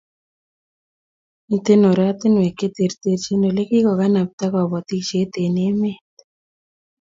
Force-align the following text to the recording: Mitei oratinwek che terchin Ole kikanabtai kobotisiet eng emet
Mitei 1.47 1.83
oratinwek 1.91 2.53
che 2.59 2.67
terchin 2.75 3.43
Ole 3.49 3.63
kikanabtai 3.69 4.51
kobotisiet 4.53 5.33
eng 5.43 5.57
emet 5.69 6.09